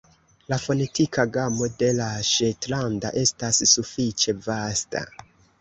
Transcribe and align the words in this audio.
La 0.53 0.57
fonetika 0.61 1.25
gamo 1.35 1.67
de 1.83 1.91
la 1.99 2.09
ŝetlanda 2.29 3.13
estas 3.25 3.63
sufiĉe 3.75 4.37
vasta. 4.49 5.07